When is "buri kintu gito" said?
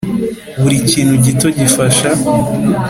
0.61-1.47